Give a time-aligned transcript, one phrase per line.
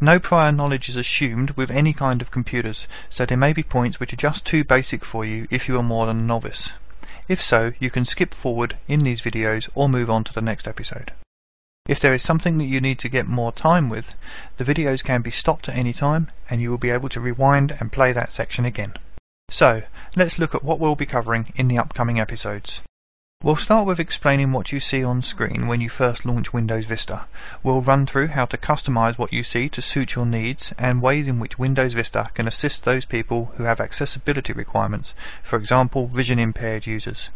[0.00, 4.00] No prior knowledge is assumed with any kind of computers, so there may be points
[4.00, 6.70] which are just too basic for you if you are more than a novice.
[7.26, 10.68] If so, you can skip forward in these videos or move on to the next
[10.68, 11.12] episode.
[11.86, 14.14] If there is something that you need to get more time with,
[14.56, 17.76] the videos can be stopped at any time and you will be able to rewind
[17.78, 18.94] and play that section again.
[19.50, 19.82] So,
[20.16, 22.80] let's look at what we'll be covering in the upcoming episodes.
[23.44, 27.26] We'll start with explaining what you see on screen when you first launch Windows Vista.
[27.62, 31.28] We'll run through how to customize what you see to suit your needs and ways
[31.28, 36.38] in which Windows Vista can assist those people who have accessibility requirements, for example vision
[36.38, 37.28] impaired users.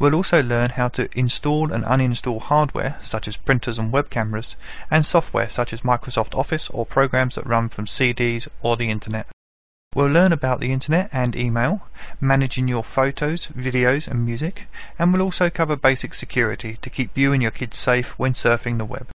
[0.00, 4.56] We'll also learn how to install and uninstall hardware such as printers and web cameras
[4.90, 9.28] and software such as Microsoft Office or programs that run from CDs or the internet.
[9.94, 11.82] We'll learn about the internet and email,
[12.18, 14.66] managing your photos, videos and music,
[14.98, 18.78] and we'll also cover basic security to keep you and your kids safe when surfing
[18.78, 19.08] the web.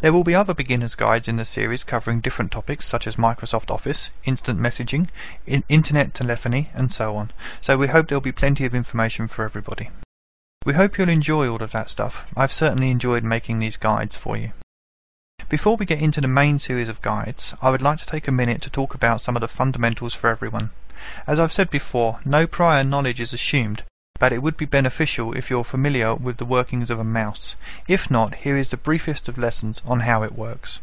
[0.00, 3.70] There will be other beginner's guides in the series covering different topics such as Microsoft
[3.70, 5.08] Office, instant messaging,
[5.46, 9.44] in internet telephony and so on, so we hope there'll be plenty of information for
[9.44, 9.90] everybody.
[10.64, 12.14] We hope you'll enjoy all of that stuff.
[12.36, 14.52] I've certainly enjoyed making these guides for you.
[15.50, 18.32] Before we get into the main series of guides, I would like to take a
[18.32, 20.68] minute to talk about some of the fundamentals for everyone.
[21.26, 23.82] As I've said before, no prior knowledge is assumed,
[24.20, 27.54] but it would be beneficial if you're familiar with the workings of a mouse.
[27.86, 30.80] If not, here is the briefest of lessons on how it works.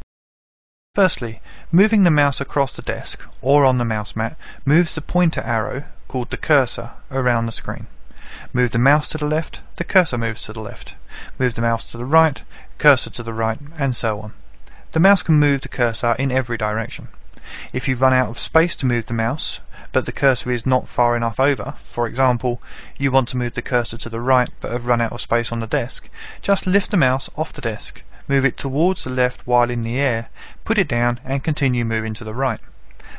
[0.95, 5.41] Firstly, moving the mouse across the desk, or on the mouse mat, moves the pointer
[5.41, 7.85] arrow, called the cursor, around the screen.
[8.51, 10.93] Move the mouse to the left, the cursor moves to the left.
[11.37, 12.41] Move the mouse to the right,
[12.79, 14.33] cursor to the right, and so on.
[14.95, 17.09] The mouse can move the cursor in every direction.
[17.73, 19.59] If you run out of space to move the mouse,
[19.91, 22.61] but the cursor is not far enough over, for example,
[22.97, 25.51] you want to move the cursor to the right but have run out of space
[25.51, 26.07] on the desk,
[26.41, 29.97] just lift the mouse off the desk, move it towards the left while in the
[29.97, 30.29] air,
[30.63, 32.61] put it down and continue moving to the right.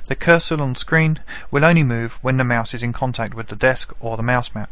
[0.06, 1.20] The cursor on screen
[1.50, 4.48] will only move when the mouse is in contact with the desk or the mouse
[4.54, 4.70] mat.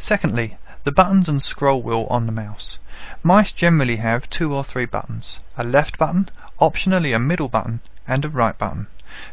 [0.00, 2.78] Secondly, the buttons and scroll wheel on the mouse.
[3.22, 6.28] Mice generally have two or three buttons, a left button,
[6.60, 8.86] optionally a middle button, and a right button.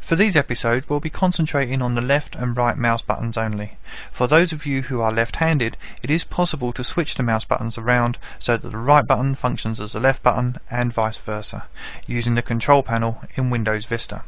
[0.07, 3.77] For these episodes we'll be concentrating on the left and right mouse buttons only.
[4.13, 7.77] For those of you who are left-handed, it is possible to switch the mouse buttons
[7.77, 11.65] around so that the right button functions as the left button and vice versa,
[12.05, 14.23] using the control panel in Windows Vista.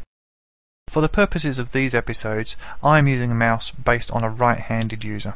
[0.90, 5.04] For the purposes of these episodes, I am using a mouse based on a right-handed
[5.04, 5.36] user.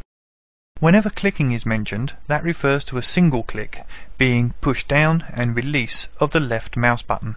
[0.79, 3.83] Whenever clicking is mentioned, that refers to a single click,
[4.19, 7.35] being push down and release of the left mouse button.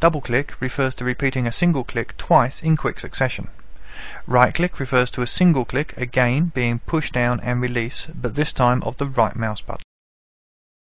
[0.00, 3.48] Double click refers to repeating a single click twice in quick succession.
[4.26, 8.52] Right click refers to a single click, again being push down and release, but this
[8.52, 9.84] time of the right mouse button.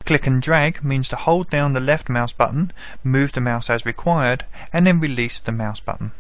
[0.06, 2.72] Click and drag means to hold down the left mouse button,
[3.04, 6.12] move the mouse as required, and then release the mouse button.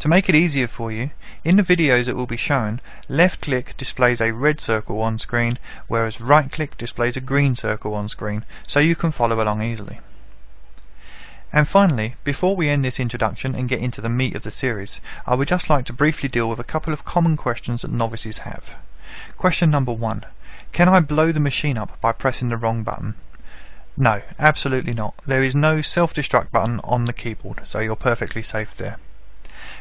[0.00, 1.10] To make it easier for you,
[1.44, 5.58] in the videos that will be shown, left click displays a red circle on screen,
[5.86, 10.00] whereas right click displays a green circle on screen, so you can follow along easily.
[11.52, 15.00] And finally, before we end this introduction and get into the meat of the series,
[15.26, 18.38] I would just like to briefly deal with a couple of common questions that novices
[18.38, 18.64] have.
[19.38, 20.24] Question number one.
[20.72, 23.14] Can I blow the machine up by pressing the wrong button?
[23.96, 25.14] No, absolutely not.
[25.26, 28.98] There is no self-destruct button on the keyboard, so you're perfectly safe there.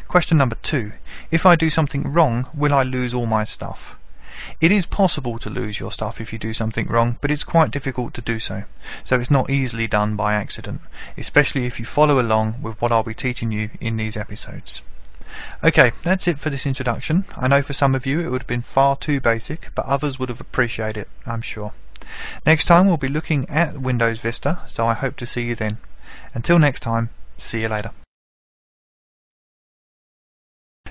[0.07, 0.93] Question number two.
[1.31, 3.95] If I do something wrong, will I lose all my stuff?
[4.61, 7.71] It is possible to lose your stuff if you do something wrong, but it's quite
[7.71, 8.63] difficult to do so.
[9.03, 10.81] So it's not easily done by accident,
[11.17, 14.81] especially if you follow along with what I'll be teaching you in these episodes.
[15.63, 17.25] Okay, that's it for this introduction.
[17.35, 20.17] I know for some of you it would have been far too basic, but others
[20.17, 21.73] would have appreciated it, I'm sure.
[22.45, 25.79] Next time we'll be looking at Windows Vista, so I hope to see you then.
[26.33, 27.91] Until next time, see you later.